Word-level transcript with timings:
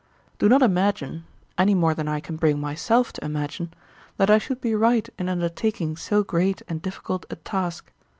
Do 0.39 0.49
not 0.49 0.63
imagine, 0.63 1.25
any 1.59 1.75
more 1.75 1.93
than 1.93 2.07
I 2.07 2.19
can 2.19 2.35
bring 2.35 2.59
myself 2.59 3.13
to 3.13 3.23
imagine, 3.23 3.71
that 4.17 4.31
I 4.31 4.39
should 4.39 4.59
be 4.59 4.73
right 4.73 5.07
in 5.19 5.29
undertaking 5.29 5.95
so 5.95 6.23
great 6.23 6.63
and 6.67 6.81
difficult 6.81 7.27
a 7.29 7.35
task. 7.35 7.91